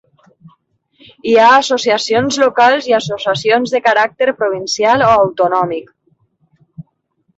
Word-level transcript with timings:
Hi 1.31 1.33
ha 1.41 1.49
associacions 1.57 2.39
locals 2.43 2.89
i 2.91 2.97
associacions 2.99 3.75
de 3.75 3.83
caràcter 3.91 4.29
provincial 4.41 5.05
o 5.11 5.15
autonòmic. 5.23 5.97